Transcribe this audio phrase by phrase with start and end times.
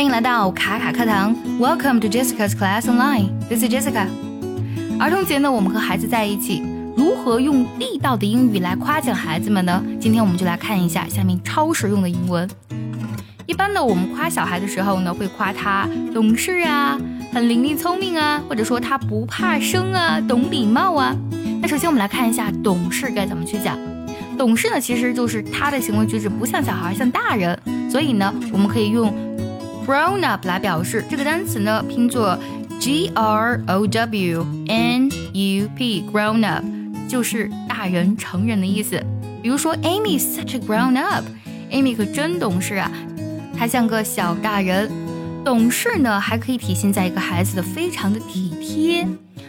[0.00, 3.28] 欢迎来到卡卡课堂，Welcome to Jessica's Class Online.
[3.50, 4.06] This is Jessica.
[4.98, 6.62] 儿童节呢，我们和孩子在一起，
[6.96, 9.84] 如何用地道的英语来夸奖孩子们呢？
[10.00, 12.48] 今天我们就来看一下下面超实用的英文。
[13.44, 16.98] 一般呢，我们夸小孩的时候呢，会夸他懂事啊，
[17.30, 21.14] 很伶俐聪明啊，或者说他不怕生啊，懂礼貌啊。
[21.60, 23.78] 那首先我们来看一下懂事该怎么去讲。
[24.38, 27.58] 懂事呢，其实就是他的行为举止不像小孩，像大人。
[27.90, 29.12] 所以呢，我们可以用
[29.86, 31.04] grown up 来表示。
[31.08, 32.38] 这个单词呢，拼作
[32.78, 36.64] g r o w n u p，grown up
[37.08, 39.02] 就是大人、成人的意思。
[39.42, 42.90] 比如说，Amy is such a grown up，Amy 可真懂事啊，
[43.56, 44.90] 她像个小大人。
[45.42, 49.08] 懂事呢，还可以体现在一个孩子的非常的体贴。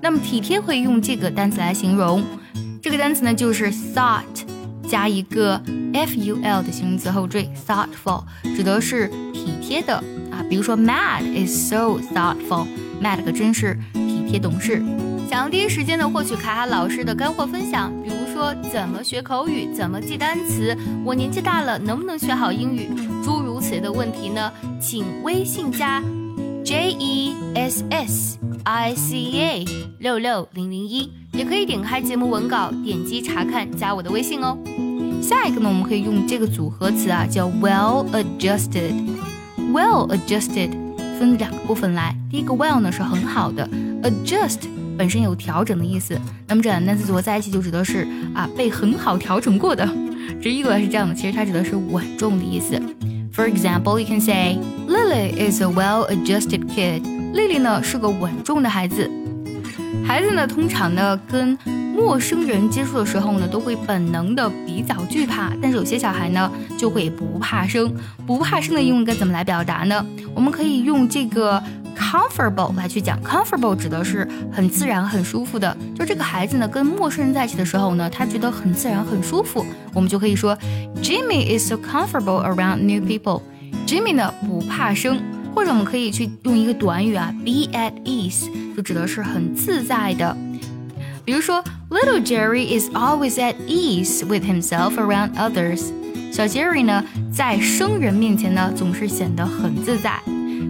[0.00, 2.24] 那么体贴会用这个单词来形容。
[2.80, 4.41] 这个单词呢，就是 thought。
[4.92, 5.58] 加一个
[5.94, 8.22] f u l 的形容词后缀，thoughtful
[8.54, 9.94] 指的是体贴的
[10.30, 10.44] 啊。
[10.50, 14.82] 比如说，Matt is so thoughtful，Matt 可真是体贴懂事。
[15.30, 20.76] 想要第一时间的获取卡卡老师的干货分享，比如说怎么学口语，怎么记单词，
[21.06, 22.90] 我年纪大了能不能学好英语，
[23.24, 24.52] 诸如此类的问题呢？
[24.78, 26.02] 请微信加
[26.62, 29.64] j e s s i c a
[29.98, 31.10] 六六零零一。
[31.32, 34.56] 也可以点开节目文稿，点击查看，加我的微信哦。
[35.22, 38.92] 下一个呢，我们可以用这个组合词啊，叫 well adjusted。
[39.72, 40.70] well adjusted
[41.18, 43.66] 分两个部分来，第一个 well 呢是很好的
[44.02, 44.58] ，adjust
[44.98, 49.88] 本身有调整的意思，那么这两单词组合在一起就指的是啊被很好调整过的。
[50.42, 52.78] 直译过来是这样的，其实它指的是稳重的意思。
[53.34, 57.02] For example, you can say Lily is a well-adjusted kid.
[57.32, 59.10] Lily 呢是个稳重的孩子。
[60.06, 65.50] 孩子呢，通常呢跟陌生人接触的时候呢，都会本能的比较惧怕。
[65.62, 67.90] 但是有些小孩呢，就会不怕生。
[68.26, 70.04] 不怕生的英文该怎么来表达呢？
[70.34, 71.62] 我们可以用这个
[71.96, 73.18] comfortable 来去讲。
[73.22, 75.76] comfortable 指的是很自然、很舒服的。
[75.94, 79.64] 就这个孩子呢，跟陌生人在一起的时候呢，他觉得很自然、很舒服。
[79.92, 80.56] 我们就可以说
[81.02, 83.42] ，Jimmy is so comfortable around new people。
[83.86, 85.22] Jimmy 呢不怕生。
[85.54, 90.34] 或者我们可以去用一个短语啊，be at ease，就指的是很自在的。
[91.26, 95.90] 比如说，Little Jerry is always at ease with himself around others。
[96.32, 100.18] 小 Jerry 呢，在生人面前呢，总是显得很自在。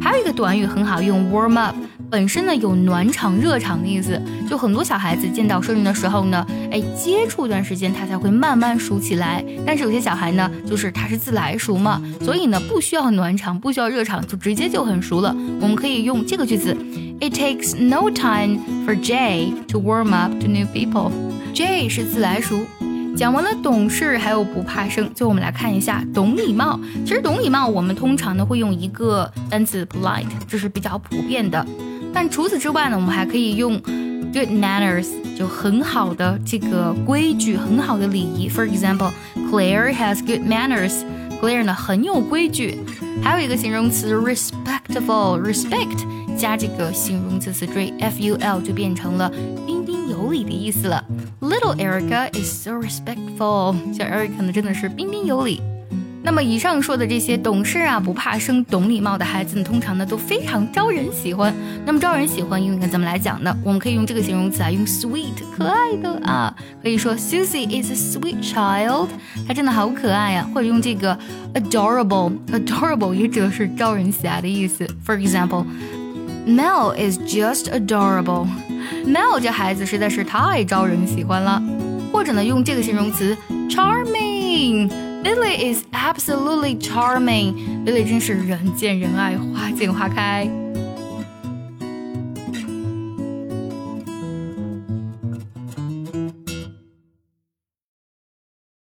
[0.00, 1.75] 还有一个短语很好用，warm up。
[2.10, 9.42] 本身呢有暖场、热场的意思，就很多小孩子见到生人的时候呢，哎，接触一段时间他才会慢慢熟起来。
[9.64, 15.34] 但是有些小孩呢，就是他是自来熟嘛，所以呢不需要暖场，不需要热场，就直接就很熟了。
[15.60, 16.76] 我们可以用这个句子
[17.20, 21.10] ：It takes no time for Jay to warm up to new people。
[21.54, 22.59] Jay 是自来熟。
[23.15, 26.78] 讲完了懂事，还有不怕生，最后我们来看一下懂礼貌。
[27.05, 31.65] 其实懂礼貌，我们通常呢会用一个单词 polite，这是比较普遍的。
[32.12, 33.78] 但除此之外呢，我们还可以用
[34.33, 38.49] good manners，就很好的这个规矩，很好的礼仪。
[38.49, 41.03] For example，Claire has good manners。
[41.41, 42.78] Claire 呢很有规矩。
[43.22, 49.31] 还有一个形容词 respectful，respect 加这个形容词词缀 ful 就变成了
[49.67, 51.05] 彬彬有礼的意思了。
[51.42, 53.75] Little Erica is so respectful。
[53.92, 55.60] 小 Erica 呢真的是彬彬有礼。
[56.22, 61.53] 那么以上说的这些懂事啊、不怕生、懂礼貌的孩子呢，通常呢都非常招人喜欢。
[61.84, 63.53] 那么招人喜欢应该怎么来讲呢？
[63.64, 69.09] 我们可以用这个形容词啊，用 sweet 可爱的啊，可以说 Susie is a sweet child，
[69.48, 70.48] 她真的好可爱呀。
[70.54, 71.19] 或者用这个
[71.54, 74.86] adorable，adorable 也指的是招人喜爱的意思。
[75.04, 77.64] For example，Mel is just
[79.06, 81.62] Mel 这孩子实在是太招人喜欢了。
[82.12, 83.37] 或者呢，用这个形容词
[83.69, 84.91] charming。
[85.25, 87.54] Lily is absolutely charming.
[87.87, 90.62] Lily 真是人见人爱，花见花开。